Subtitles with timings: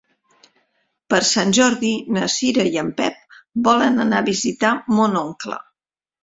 [1.13, 3.37] Per Sant Jordi na Cira i en Pep
[3.69, 5.61] volen anar a visitar mon oncle.